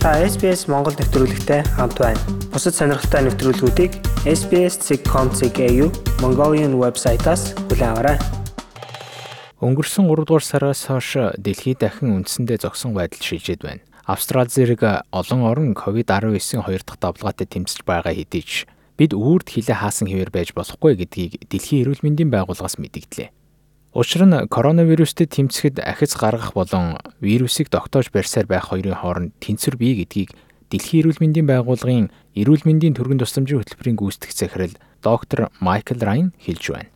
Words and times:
Та 0.00 0.16
SBS 0.16 0.64
Монгол 0.64 0.96
нэвтрүүлэгтэй 0.96 1.60
хамт 1.76 2.00
байна. 2.00 2.16
Бусад 2.48 2.72
сонирхолтой 2.72 3.20
нэвтрүүлгүүдийг 3.20 3.92
SBS.com.cg 4.24 5.60
Mongolian 6.24 6.72
вебсайтаас 6.80 7.52
хүлээн 7.68 7.92
аваарай. 7.92 8.16
Өнгөрсөн 9.60 10.08
3 10.08 10.24
дугаар 10.24 10.40
сараас 10.40 10.88
хойш 10.88 11.36
дэлхийд 11.36 11.84
дахин 11.84 12.16
үндсэндээ 12.16 12.64
зогсон 12.64 12.96
байдал 12.96 13.20
шилжээд 13.20 13.60
байна. 13.60 13.84
Австрали 14.08 14.48
зэрэг 14.48 15.04
олон 15.12 15.40
орн 15.44 15.76
COVID-19 15.76 16.64
хоёр 16.64 16.80
дахь 16.80 16.96
давлгаатай 16.96 17.44
тэмцэж 17.44 17.84
байгаа 17.84 18.16
хэдий 18.16 18.40
ч 18.40 18.64
бид 18.96 19.12
үүрд 19.12 19.52
хилээ 19.52 19.84
хаасан 19.84 20.08
хэвээр 20.08 20.32
байж 20.32 20.56
болохгүй 20.56 20.96
гэдгийг 20.96 21.44
Дэлхийн 21.44 21.84
эрүүл 21.84 22.00
мэндийн 22.00 22.32
байгууллагаас 22.32 22.80
мэдгдлээ. 22.80 23.36
Учир 23.90 24.22
нь 24.22 24.46
коронавирустэй 24.46 25.26
тэмцэхэд 25.26 25.82
ахиц 25.82 26.14
гаргах 26.14 26.54
болон 26.54 27.02
вирусыг 27.18 27.66
тогтоож 27.74 28.14
барьсаар 28.14 28.46
байх 28.46 28.70
хоёрын 28.70 28.94
хооронд 28.94 29.34
тэнцвэр 29.42 29.74
бий 29.74 29.98
гэдгийг 29.98 30.30
Дэлхийн 30.70 31.02
эрүүл 31.02 31.18
мэндийн 31.18 31.50
байгууллагын 31.50 32.14
эрүүл 32.38 32.62
мэндийн 32.62 32.94
төргөн 32.94 33.18
тусламжийн 33.18 33.58
хөтөлбөрийн 33.58 33.98
гүйцэтгэх 33.98 34.30
захирал 34.30 34.74
доктор 35.02 35.50
Майкл 35.58 35.98
Райн 35.98 36.30
хэлж 36.38 36.64
байна. 36.70 36.94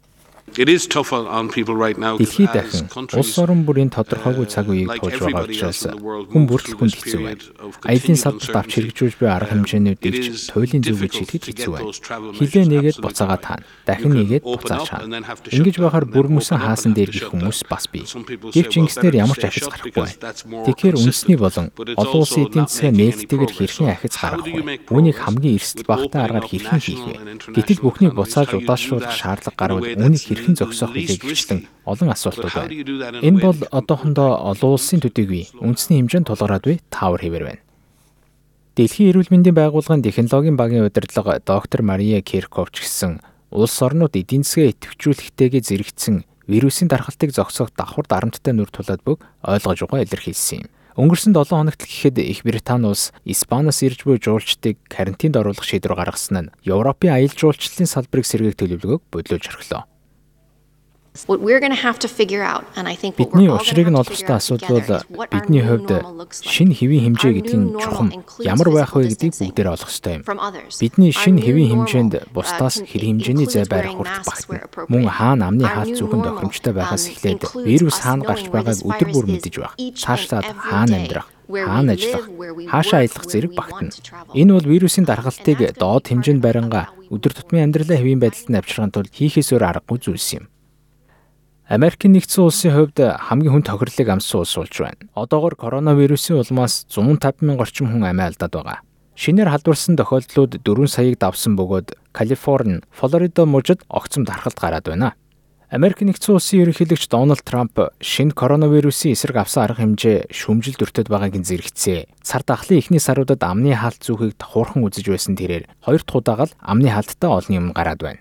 Дэлхийд 0.54 2.52
дахин 2.54 2.86
улс 3.18 3.34
орон 3.42 3.66
бүрийн 3.66 3.90
тодорхойгүй 3.90 4.46
цаг 4.46 4.70
үеийг 4.70 5.02
туулж 5.02 5.18
байгаа 5.18 5.50
учраас 5.50 5.82
хүн 6.30 6.44
бүртэл 6.46 6.78
хүнд 6.78 6.94
хэцүү 6.94 7.20
байна. 7.26 7.42
Аялын 7.90 8.14
салбарт 8.14 8.54
авч 8.62 8.70
хэрэгжүүлж 8.78 9.18
буй 9.18 9.30
арга 9.34 9.50
хэмжээнүүд 9.50 9.98
дэвж 9.98 10.54
туйлын 10.54 10.82
зүг 10.86 10.98
гэж 11.02 11.14
хэлэхэд 11.18 11.44
хэцүү 11.50 11.72
байна. 11.74 11.90
Хилээ 12.38 12.64
нэгээд 12.70 12.98
буцаагаа 13.02 13.40
таана. 13.42 13.66
Дахин 13.82 14.14
нэгээд 14.14 14.44
буцааж 14.46 14.86
хаана. 14.94 15.26
Ингэж 15.50 15.76
байхаар 15.82 16.06
бүр 16.06 16.30
мөсөн 16.30 16.62
хаасан 16.62 16.94
дээр 16.94 17.10
гих 17.10 17.34
хүмүүс 17.34 17.66
бас 17.66 17.90
бий. 17.90 18.06
Гэвч 18.06 18.72
ингэснээр 18.78 19.26
ямар 19.26 19.34
ч 19.34 19.50
ахиц 19.50 19.66
гарахгүй 19.66 19.90
байна. 19.90 20.14
Тэгэхээр 20.70 21.02
үндэсний 21.02 21.34
болон 21.34 21.74
олон 21.98 22.20
улсын 22.22 22.46
эдийн 22.46 22.70
засгийн 22.70 22.94
нээлттэйгээр 22.94 23.52
хэрхэн 23.58 23.90
ахиц 23.90 24.14
гаргах 24.22 24.46
вэ? 24.46 24.86
Үүнийг 24.86 25.18
хамгийн 25.18 25.56
эрсдэл 25.58 25.88
багтаа 25.88 26.30
аргаар 26.30 26.46
хэрхэн 26.46 26.78
хийх 26.78 27.02
вэ? 27.02 27.14
Гэтэл 27.58 27.82
бүхнийг 27.82 28.14
буцааж 28.14 28.54
удаашруулах 28.54 29.16
шаардлага 29.16 29.58
гарвал 29.58 29.88
үүнийг 29.88 30.22
хэрхэн 30.22 30.43
хэрхэн 30.44 30.60
зогсоох 30.60 30.92
вэ 30.92 31.08
гэхчлэн 31.08 31.64
олон 31.88 32.12
асуултууд 32.12 32.52
байна. 32.52 33.24
Энэ 33.24 33.40
бол 33.40 33.56
одоохондоо 33.72 34.30
олон 34.52 34.76
улсын 34.76 35.00
төдийгүй 35.00 35.56
үндэсний 35.64 36.04
хэмжээнд 36.04 36.28
тулгараад 36.28 36.68
буй 36.68 36.76
таавар 36.92 37.24
хэвээр 37.24 37.44
байна. 37.48 37.64
Дэлхийн 38.76 39.08
эрүүл 39.14 39.32
мэндийн 39.32 39.56
байгууллагын 39.56 40.04
технологийн 40.04 40.60
багийн 40.60 40.84
удирдлага 40.84 41.40
доктор 41.40 41.80
Мария 41.80 42.20
Кирков 42.20 42.68
ч 42.76 42.84
гэсэн 42.84 43.24
улс 43.48 43.76
орнууд 43.80 44.12
эдийн 44.18 44.44
засгаа 44.44 44.74
идэвхжүүлэхтэйгээ 44.74 45.62
зэрэгцсэн 45.62 46.26
вирусын 46.50 46.90
дархалтыг 46.90 47.32
зогсоох 47.32 47.70
давхар 47.72 48.04
дарамттай 48.04 48.52
нүр 48.52 48.68
тулаад 48.68 49.00
бүг 49.06 49.24
ойлгож 49.46 49.80
байгаа 49.88 50.04
илэрхийлсэн 50.04 50.66
юм. 50.66 50.68
Өнгөрсөн 50.94 51.34
7 51.34 51.54
хоногт 51.54 51.82
гэхэд 51.82 52.18
Их 52.22 52.42
Британи 52.46 52.86
улс 52.86 53.10
Испаниас 53.26 53.82
ирж 53.82 54.06
буй 54.06 54.18
жуулчдыг 54.22 54.78
карантинд 54.86 55.34
оруулах 55.34 55.66
шийдвэр 55.66 55.98
гаргасан 55.98 56.38
нь 56.38 56.52
Европын 56.62 57.14
аялал 57.14 57.34
жуулчлалын 57.34 57.90
салбарыг 57.90 58.26
сэргээх 58.26 58.54
төлөвлөгөөг 58.54 59.02
бодлуулж 59.10 59.46
орхилоо. 59.50 59.90
Бидний 63.14 63.46
учрыг 63.46 63.86
нь 63.86 63.94
олох 63.94 64.18
ёстой 64.18 64.34
асуудал 64.34 64.82
бол 64.82 65.30
бидний 65.30 65.62
хувьд 65.62 65.90
шинэ 66.42 66.74
хэвийн 66.74 67.14
хэмжээ 67.14 67.32
гэдэг 67.38 67.54
нь 67.54 67.70
чухам 67.78 68.10
ямар 68.42 68.68
байх 68.74 68.98
вэ 68.98 69.14
гэдгийг 69.14 69.38
бүгдээр 69.38 69.78
олох 69.78 69.94
ёстой 69.94 70.18
юм. 70.18 70.26
Бидний 70.26 71.14
шинэ 71.14 71.38
хэвийн 71.38 71.70
хэмжээнд 71.70 72.34
бусдаас 72.34 72.82
хэр 72.82 73.02
хэмжээний 73.14 73.46
зай 73.46 73.62
байрах 73.62 73.94
хүртэл 73.94 74.26
багтана. 74.26 74.90
Мөн 74.90 75.06
хаана 75.06 75.54
амны 75.54 75.70
хаалт 75.70 75.94
зөвхөн 75.94 76.26
тохиромжтой 76.26 76.74
байгаас 76.74 77.06
эхлээд 77.06 77.46
вирус 77.62 78.02
хаана 78.02 78.26
гарч 78.26 78.50
байгааг 78.50 78.82
өдөр 78.82 79.08
бүр 79.14 79.26
мэдэж 79.30 79.54
байх. 79.62 79.78
Цаашлаад 79.78 80.50
хаана 80.50 80.98
амьдрах 80.98 81.30
хаана 81.46 81.92
ажиллах, 81.94 82.26
хаашаа 82.66 83.06
аялах 83.06 83.24
зэрэг 83.30 83.54
багтана. 83.54 83.94
Энэ 84.34 84.50
бол 84.50 84.66
вирусын 84.66 85.06
даргалтыг 85.06 85.78
доод 85.78 86.10
хэмжээнд 86.10 86.42
баринга 86.42 86.90
өдөр 87.12 87.32
тутмын 87.38 87.70
амьдралаа 87.70 88.02
хэвийн 88.02 88.18
байдалд 88.18 88.48
нь 88.50 88.58
авчрахын 88.58 88.90
тулд 88.90 89.12
хийхээс 89.12 89.52
өөр 89.52 89.62
аргагүй 89.68 89.98
зүйлс 90.02 90.30
юм. 90.40 90.44
Америкийн 91.64 92.12
нэгдсэн 92.12 92.44
улсын 92.44 92.76
хувьд 92.76 93.00
хамгийн 93.00 93.56
хүн 93.56 93.64
тохирлыг 93.64 94.08
амссан 94.12 94.44
улс 94.44 94.52
болж 94.52 94.76
байна. 94.84 95.00
Одоогор 95.16 95.56
коронавирусын 95.56 96.36
улмаас 96.36 96.84
150 96.92 97.40
мянган 97.40 97.64
орчим 97.64 97.88
хүн 97.88 98.04
амиа 98.04 98.28
алдаад 98.28 98.52
байгаа. 98.52 98.78
Шинээр 99.16 99.48
халдварсан 99.48 99.96
тохиолдлууд 99.96 100.60
4 100.60 100.92
саяыг 100.92 101.16
давсан 101.16 101.56
бөгөөд 101.56 101.96
Калифорни, 102.12 102.84
Флорида 102.92 103.48
мужид 103.48 103.80
огцом 103.88 104.28
дархалт 104.28 104.60
гараад 104.60 104.84
байна. 104.84 105.16
Америк 105.72 106.04
нэгдсэн 106.04 106.36
улсын 106.36 106.68
ерөнхийлөгч 106.68 107.08
Дональд 107.08 107.40
Трамп 107.48 107.96
шинэ 107.96 108.36
коронавирусын 108.36 109.16
эсрэг 109.16 109.40
авсан 109.40 109.64
арга 109.64 109.80
хэмжээ 109.80 110.28
шүүмжил 110.36 110.76
дүртэд 110.76 111.08
байгааг 111.08 111.40
зэрэгцээ. 111.40 112.12
Сар 112.20 112.44
дахлын 112.44 112.78
эхний 112.78 113.00
саруудад 113.00 113.40
амны 113.40 113.72
хаалт 113.72 114.04
зүүхийг 114.04 114.36
хуурхан 114.36 114.84
үзэж 114.84 115.08
байсан 115.08 115.32
тэрээр 115.32 115.64
хоёр 115.80 116.02
дахь 116.04 116.20
удаага 116.20 116.44
л 116.52 116.56
амны 116.60 116.92
хаалттай 116.92 117.30
олон 117.32 117.56
юм 117.56 117.66
гараад 117.72 118.04
байна. 118.04 118.20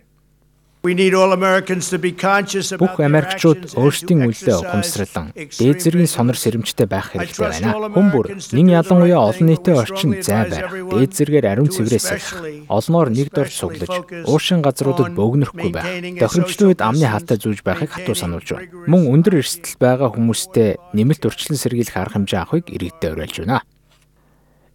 Бүх 2.76 3.00
Америкчууд 3.00 3.72
өөрсдийн 3.80 4.28
үйлдэл 4.28 4.68
ухамсарлан 4.68 5.32
дээд 5.32 5.80
зэргийн 5.80 6.12
сонор 6.12 6.36
сэрэмжтэй 6.36 6.92
байх 6.92 7.16
хэрэгтэй 7.16 7.40
байна. 7.40 7.88
Хүмүүр 7.88 8.28
нин 8.52 8.68
ялангуяа 8.68 9.32
олон 9.32 9.48
нийтийн 9.48 9.80
орчин 9.80 10.20
зай 10.20 10.44
барих, 10.52 10.76
дээд 10.92 11.16
зэргээр 11.16 11.48
ариун 11.56 11.72
цэврээс 11.72 12.04
салах, 12.04 12.68
олноор 12.68 13.16
нэг 13.16 13.32
дор 13.32 13.48
суглаж, 13.48 14.28
уушин 14.28 14.60
газруудад 14.60 15.16
бөөгнөхгүй 15.16 15.72
байх, 15.72 15.88
тохиромжтой 16.20 16.76
үед 16.76 16.84
амны 16.84 17.08
хаалтаа 17.08 17.40
зүүж 17.40 17.64
байхыг 17.64 17.88
хатуу 17.88 18.20
сануулж 18.20 18.52
байна. 18.52 18.68
Мөн 18.84 19.08
өндөр 19.08 19.40
эрсдэл 19.40 19.80
байгаа 19.80 20.12
хүмүүстээ 20.12 20.92
нэмэлт 20.92 21.24
урьдчилан 21.32 21.64
сэргийлэх 21.64 21.96
арга 21.96 22.20
хэмжээ 22.20 22.44
авахыг 22.44 22.68
иргэдэд 22.68 23.16
уриалж 23.16 23.40
байна. 23.48 23.64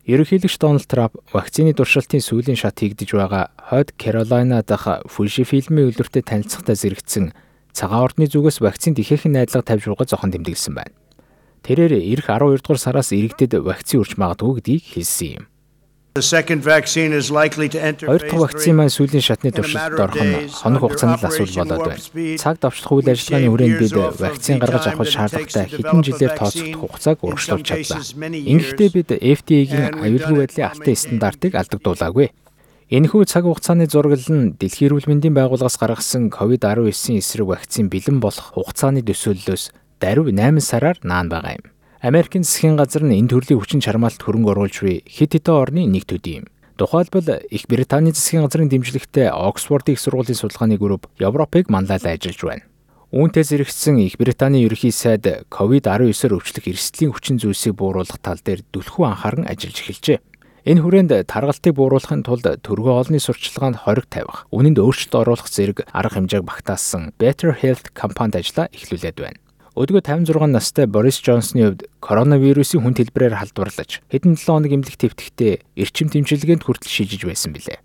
Ерөнхийлөгч 0.08 0.56
Дональд 0.56 0.88
Трамп 0.88 1.20
вакцины 1.36 1.76
туршилтын 1.76 2.24
сүүлийн 2.24 2.56
шат 2.56 2.80
хийгдэж 2.80 3.12
байгаа 3.12 3.52
Хойд 3.68 3.92
Каролина 4.00 4.64
дахь 4.64 5.04
Фужифилмийн 5.04 5.92
үлрэлтэд 5.92 6.24
танилцахтаа 6.24 6.72
зэрэгцсэн 6.80 7.36
цагаан 7.76 8.08
ордны 8.08 8.24
зүгээс 8.24 8.64
вакцинд 8.64 8.96
ихээхэн 8.96 9.36
найдлага 9.36 9.68
тавьж 9.68 9.84
байгаа 9.84 10.08
зохон 10.08 10.32
тэмдэглэсэн 10.32 10.72
байна. 10.72 10.96
Тэрээр 11.60 12.00
эх 12.00 12.24
12 12.24 12.56
дугаар 12.64 12.80
сараас 12.80 13.12
иргэдэд 13.12 13.60
вакцины 13.60 14.00
үрж 14.00 14.16
магадгүй 14.16 14.64
гэдгийг 14.64 14.84
хэлсэн 14.96 15.28
юм. 15.28 15.44
Хоёр 18.08 18.22
дахь 18.22 18.40
вакцины 18.40 18.74
маань 18.74 18.92
сүүлийн 18.92 19.24
шатны 19.24 19.50
туршилтад 19.52 19.98
орох 19.98 20.18
нь 20.18 20.48
хоног 20.50 20.80
хугацаанд 20.82 21.20
л 21.22 21.28
асуудал 21.28 21.68
болоод 21.68 21.86
байна. 21.88 22.38
Цаг 22.38 22.56
давчлах 22.60 22.92
үйл 22.92 23.08
ажиллагааны 23.12 23.48
хүрээнд 23.50 23.78
бид 23.78 23.94
вакцин 23.94 24.56
гаргаж 24.58 24.84
авах 24.88 25.08
шаардлагатай 25.08 25.66
хэдэн 25.68 26.02
жилээр 26.02 26.34
тооцогдох 26.38 26.80
хугацааг 26.82 27.18
урагшлуулж 27.22 27.66
чадлаа. 27.66 28.02
Ингэхдээ 28.02 28.90
бид 28.94 29.08
FDA-гийн 29.18 29.98
аюулгүй 30.02 30.36
байдлын 30.48 30.68
алтан 30.72 30.96
стандартыг 30.96 31.52
алдагдуулаагүй. 31.54 32.28
Энэхүү 32.88 33.22
цаг 33.28 33.44
хугацааны 33.44 33.84
зургал 33.84 34.24
нь 34.32 34.56
Дэлхийн 34.56 34.88
эрүүл 34.96 35.12
мэндийн 35.12 35.36
байгууллагаас 35.36 35.76
гаргасан 35.76 36.32
COVID-19 36.32 37.20
эсрэг 37.20 37.44
вакцин 37.44 37.92
бэлэн 37.92 38.16
болох 38.16 38.56
хугацааны 38.56 39.04
төсөөллөөс 39.04 39.76
даруй 40.00 40.32
8 40.32 40.56
сараар 40.64 40.96
наан 41.04 41.28
байгаа 41.28 41.60
юм. 41.60 41.68
Америкийн 42.00 42.46
засгийн 42.46 42.78
газар 42.78 43.02
нь 43.02 43.18
энэ 43.18 43.26
төрлийн 43.26 43.58
хүчин 43.58 43.82
чармаалт 43.82 44.22
хөрөнгө 44.22 44.54
оруулж 44.54 44.76
буй 44.86 45.02
хэд 45.02 45.34
хэдэн 45.34 45.50
орны 45.50 45.82
нэг 45.90 46.06
төдий 46.06 46.38
юм. 46.38 46.46
Тухайлбал 46.78 47.42
Их 47.50 47.66
Британий 47.66 48.14
засгийн 48.14 48.46
газрын 48.46 48.70
дэмжлэгтэй 48.70 49.34
Оксфорд 49.34 49.90
их 49.90 49.98
сургуулийн 49.98 50.38
судалгааны 50.38 50.78
групп 50.78 51.10
Европыг 51.18 51.66
манлайлан 51.66 52.14
ажиллаж 52.14 52.38
байна. 52.38 52.62
Үүнтэй 53.10 53.42
зэрэгцсэн 53.42 53.98
Их 53.98 54.14
Британий 54.14 54.62
ерөнхий 54.62 54.94
сайд 54.94 55.26
COVID-19-оор 55.50 56.38
өвчлөх 56.38 56.70
эрсдлийн 56.70 57.10
хүчин 57.10 57.42
зүйлсийг 57.42 57.74
бууруулах 57.74 58.22
тал 58.22 58.38
дээр 58.38 58.62
түлхүү 58.70 59.02
анхааран 59.02 59.50
ажиллаж 59.50 59.82
эхэлжээ. 59.82 60.22
Энэ 60.70 60.82
хүрээнд 60.86 61.26
таргалтыг 61.26 61.74
бууруулахын 61.74 62.22
тулд 62.22 62.46
төргөө 62.62 62.94
олонний 62.94 63.18
сурчлагаанд 63.18 63.82
хориг 63.82 64.06
тавих, 64.06 64.46
үнэнд 64.54 64.78
өөрчлөлт 64.78 65.18
оруулах 65.18 65.50
зэрэг 65.50 65.90
арга 65.90 66.14
хэмжээг 66.14 66.46
багтаасан 66.46 67.10
Better 67.18 67.58
Health 67.58 67.90
компанид 67.90 68.38
ажиллаа 68.38 68.70
эхлүүлээд 68.70 69.18
байна. 69.18 69.42
Өдгөө 69.78 70.02
56 70.02 70.50
настай 70.50 70.86
Борис 70.90 71.22
Джонсны 71.22 71.62
хувьд 71.62 71.86
коронавирусын 72.02 72.82
хүн 72.82 72.98
хэлбэрээр 72.98 73.38
халдварлаж 73.38 74.02
хэдэн 74.10 74.34
7 74.34 74.66
хоног 74.66 74.74
эмнэлэг 74.74 75.14
твтгтээ 75.14 75.62
эрчим 75.78 76.10
тэмчилгээнд 76.10 76.66
хүртэл 76.66 76.90
шийдэж 76.90 77.22
байсан 77.22 77.54
билээ. 77.54 77.78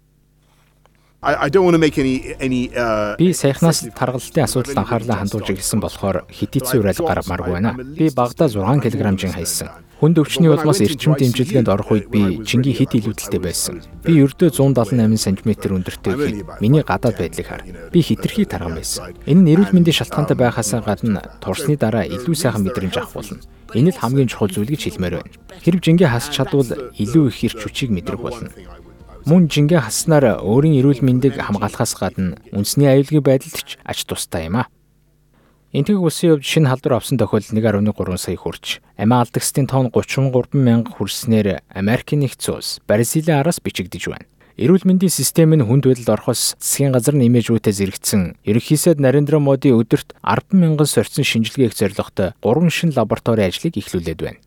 Uh 2.74 3.16
Би 3.22 3.30
саяхнаас 3.38 3.86
таргалтын 3.94 4.44
асуудалд 4.44 4.74
анхаарлаа 4.74 5.22
хандуулж 5.22 5.54
ирсэн 5.54 5.80
болохоор 5.86 6.26
хитийцэн 6.34 6.82
уриал 6.82 6.98
гармааргүй 6.98 7.54
байна. 7.62 7.78
Би 7.78 8.10
багада 8.10 8.50
6 8.50 8.82
кг 8.82 9.30
хайсан. 9.30 9.70
Хүнд 10.04 10.20
өвчний 10.20 10.52
улмаас 10.52 10.84
эрчим 10.84 11.16
дэмжлэгэнд 11.16 11.72
орох 11.72 11.96
үед 11.96 12.12
би 12.12 12.44
чингийн 12.44 12.76
хит 12.76 12.92
илүүдэлтэй 12.92 13.40
байсан. 13.40 13.80
Би 14.04 14.20
ердөө 14.20 14.52
178 14.52 15.16
см 15.16 15.80
өндөртэй 15.80 16.44
гэхэд 16.44 16.60
миний 16.60 16.84
гадаад 16.84 17.24
байдлыг 17.24 17.48
хар. 17.48 17.64
Би 17.88 18.04
хитрхи 18.04 18.44
тарган 18.44 18.76
байсан. 18.76 19.16
Энэ 19.24 19.40
нь 19.48 19.52
эрүүл 19.56 19.72
мэндийн 19.72 19.96
шалтгаантай 19.96 20.36
байхаас 20.36 20.76
гадна 20.84 21.24
турсны 21.40 21.80
дараа 21.80 22.04
илүү 22.04 22.36
сайхан 22.36 22.68
мэдрэмж 22.68 23.00
авах 23.00 23.16
болно. 23.16 23.40
Энэ 23.72 23.96
л 23.96 24.02
хамгийн 24.04 24.28
чухал 24.28 24.52
зүйл 24.52 24.76
гэж 24.76 24.92
хэлмээр 24.92 25.24
байна. 25.24 25.32
Хэрв 25.64 25.80
жингээ 25.80 26.12
хасч 26.12 26.36
чадвал 26.36 26.68
илүү 27.00 27.24
их 27.32 27.40
эрч 27.48 27.64
хүчийг 27.64 27.96
мэдрэх 27.96 28.20
болно. 28.20 28.52
Мөн 29.24 29.48
жингээ 29.48 29.88
хаснаар 29.88 30.44
өөрийн 30.44 30.84
эрүүл 30.84 31.00
мэндийг 31.00 31.40
хамгаалахаас 31.40 31.96
гадна 31.96 32.44
үндэсний 32.52 32.92
аюулгүй 32.92 33.24
байдалд 33.24 33.56
ч 33.56 33.80
ач 33.88 34.04
тустай 34.04 34.52
юм 34.52 34.60
а. 34.60 34.68
Энтэг 35.74 35.98
улсын 35.98 36.38
хувьд 36.38 36.46
шинэ 36.46 36.70
халдвар 36.70 37.02
авсан 37.02 37.18
тохиолдол 37.18 37.58
1.3 37.58 38.22
сая 38.22 38.38
хүрч, 38.38 38.78
амиа 38.94 39.26
алдагсдын 39.26 39.66
тоон 39.66 39.90
33 39.90 40.54
мянга 40.54 40.94
хүрснээр 40.94 41.66
Америкийн 41.74 42.22
нэгдсэн 42.22 42.54
улс 42.54 42.78
Бразилийн 42.86 43.42
араас 43.42 43.58
бичигдэж 43.58 44.06
байна. 44.06 44.30
Эрүүл 44.54 44.86
мэндийн 44.86 45.10
систем 45.10 45.50
нь 45.58 45.66
хүнд 45.66 45.90
байдалд 45.90 46.14
орохоос 46.14 46.54
засгийн 46.62 46.94
газар 46.94 47.18
нь 47.18 47.26
имижүүтээ 47.26 47.74
зэрэгцсэн. 47.74 48.38
Ерөнхийсэд 48.46 49.02
Нарендра 49.02 49.42
Моди 49.42 49.74
өдөрт 49.74 50.14
10 50.22 50.54
мянган 50.54 50.86
сорьцсон 50.86 51.26
шинжилгээх 51.26 51.74
зорилготой 51.74 52.38
3 52.46 52.70
шин 52.70 52.94
лаборатори 52.94 53.50
ажлыг 53.50 53.74
эхлүүлээд 53.74 54.22
байна. 54.22 54.38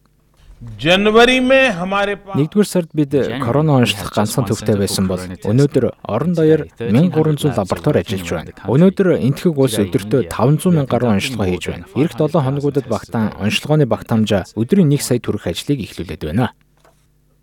Нэгдүгээр 0.56 2.64
сард 2.64 2.88
бид 2.96 3.12
корона 3.44 3.76
онцлох 3.76 4.08
ганцхан 4.16 4.48
төвтэй 4.48 4.80
байсан 4.80 5.04
бол 5.04 5.20
өнөөдөр 5.20 6.00
орон 6.00 6.32
даяар 6.32 6.72
1300 6.80 7.52
лаборатори 7.52 8.00
ажиллаж 8.00 8.30
байна. 8.32 8.56
Өнөөдөр 8.64 9.20
энтгэг 9.20 9.52
улс 9.52 9.76
өдөртөө 9.76 10.32
500 10.32 10.72
мянга 10.72 10.96
гаруй 10.96 11.20
онцлогоо 11.20 11.52
хийж 11.52 11.68
байна. 11.68 11.84
Ирэх 11.92 12.16
7 12.16 12.40
хоногудад 12.40 12.88
багтаан 12.88 13.36
онцлогооны 13.36 13.84
багт 13.84 14.08
хамжаа 14.08 14.48
өдрийн 14.56 14.88
1 14.88 15.04
сая 15.04 15.20
төгрөг 15.20 15.44
ажлыг 15.44 15.84
эхлүүлээд 15.84 16.24
байна. 16.24 16.56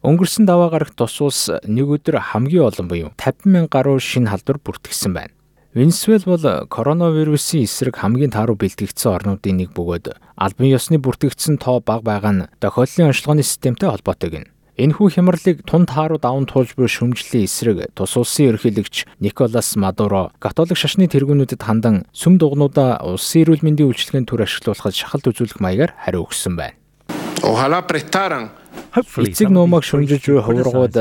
Өнгөрсөн 0.01 0.49
даваа 0.49 0.73
гарагт 0.73 0.97
тус 0.97 1.21
улс 1.21 1.53
нэг 1.69 1.85
өдөр 1.85 2.17
хамгийн 2.17 2.65
олон 2.65 2.89
буюу 2.89 3.13
50 3.13 3.45
мянга 3.45 3.77
гаруй 3.77 4.01
шинэ 4.01 4.33
халдвар 4.33 4.57
бүртгэсэн 4.57 5.13
байна. 5.13 5.37
Венесуэл 5.73 6.21
бол 6.29 6.69
коронавирусын 6.69 7.65
эсрэг 7.65 7.97
хамгийн 7.97 8.29
тааруу 8.29 8.53
бэлтгэгдсэн 8.61 9.09
орнуудын 9.09 9.57
нэг 9.57 9.73
бөгөөд 9.73 10.13
албан 10.37 10.69
ёсны 10.69 11.01
бүртгэгдсэн 11.01 11.57
тоо 11.57 11.81
бага 11.81 12.05
байгаа 12.05 12.33
нь 12.33 12.45
тохиолдлын 12.61 13.09
онцлогооны 13.09 13.41
системтэй 13.41 13.89
холбоотой 13.89 14.29
гин. 14.29 14.45
Энэхүү 14.77 15.17
хямралыг 15.17 15.65
тун 15.65 15.89
тааруу 15.89 16.21
даван 16.21 16.45
туулж 16.45 16.77
буй 16.77 16.85
шүмжлэлийн 16.85 17.49
эсрэг 17.49 17.89
тус 17.97 18.13
улсын 18.13 18.53
ерөнхийлөгч 18.53 19.09
Николас 19.17 19.73
Мадуро 19.73 20.29
католик 20.37 20.77
шашны 20.77 21.09
тэргүүнүүдэд 21.09 21.65
хандан 21.65 22.05
сүм 22.13 22.37
дугнуудаа 22.37 23.01
улсын 23.01 23.41
эрүүл 23.41 23.65
мэндийн 23.65 23.89
үйлчилгээний 23.89 24.29
төр 24.29 24.45
ашиглуулахад 24.45 24.93
шахалт 24.93 25.25
үзүүлэх 25.25 25.57
маягаар 25.57 25.97
хариу 25.97 26.29
өгсөн 26.29 26.53
байна. 26.53 26.77
Ojalá 27.43 27.81
prestaran 27.81 28.51
Эцэг 28.93 29.49
нуумаг 29.49 29.81
шүмжиж 29.81 30.21
буй 30.29 30.41
хувиргууд 30.45 30.93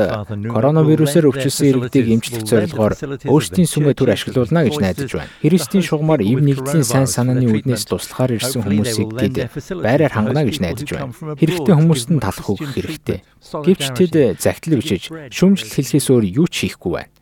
коронавирусээр 0.49 1.29
өвчлсөн 1.29 1.69
иргэдийг 1.69 2.09
эмчлэх 2.09 2.41
зорилгоор 2.41 2.97
өөрсдийн 3.29 3.69
сүмээ 3.69 3.93
төр 3.93 4.17
ашиглуулна 4.17 4.65
гэж 4.65 4.75
найдаж 4.81 5.09
байна. 5.13 5.29
Христийн 5.45 5.85
шугамар 5.85 6.25
эв 6.25 6.41
нэгдлийн 6.41 6.81
сайн 6.81 7.05
санааны 7.05 7.45
үднээс 7.53 7.85
туслахаар 7.85 8.33
ирсэн 8.41 8.65
хүмүүсийг 8.65 9.13
тэд 9.13 9.35
байраар 9.77 10.09
хангана 10.09 10.41
гэж 10.41 10.57
найдаж 10.57 10.89
байна. 10.89 11.13
Хэрэгтэй 11.37 11.75
хүмүүст 11.77 12.09
нь 12.09 12.17
талах 12.17 12.49
өгөх 12.49 12.73
хэрэгтэй. 12.81 13.21
Гэвч 13.61 13.85
тэд 13.93 14.41
загтал 14.41 14.81
бичиж 14.81 15.13
шүмжил 15.29 15.69
хэлхээс 15.69 16.07
өөр 16.09 16.25
юу 16.33 16.49
ч 16.49 16.65
хийхгүй 16.65 16.91
байна. 16.97 17.12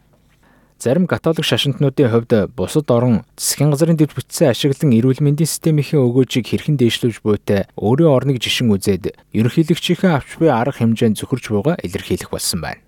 Зарим 0.82 1.06
католик 1.06 1.46
шашинтнуудын 1.46 2.10
хувьд 2.10 2.34
бусад 2.58 2.90
орон 2.90 3.22
засгийн 3.38 3.70
газрын 3.70 4.02
дэвж 4.02 4.18
бүтсэн 4.18 4.50
ашиглан 4.50 4.98
эрүүл 4.98 5.22
мэндийн 5.22 5.46
системийн 5.46 6.02
өгөөжийг 6.02 6.50
хэрхэн 6.50 6.82
дээшлүүлж 6.82 7.22
буйтай 7.22 7.70
өөрийн 7.78 8.10
орныг 8.10 8.42
жишин 8.42 8.74
үзээд 8.74 9.14
ерөнхийлөгчийнхээ 9.30 10.10
авч 10.10 10.42
буй 10.42 10.50
арга 10.50 10.82
хэмжээнд 10.82 11.22
зөвхөрч 11.22 11.54
буйгаа 11.54 11.78
илэрхийлэх 11.86 12.34
болсон 12.34 12.66
байна. 12.66 12.82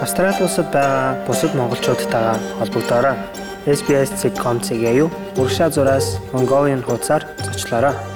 Австрали 0.00 0.40
улсад 0.40 0.72
байгаа 0.72 1.20
бусад 1.28 1.52
монголчуудтайгаа 1.52 2.40
холбогдоорой. 2.64 3.16
SBS.com.cg-ийг 3.68 5.12
урагшаа 5.36 5.68
зураас 5.68 6.16
Mongolian 6.32 6.80
хуудасаар 6.80 7.28
зочлоорой. 7.44 8.15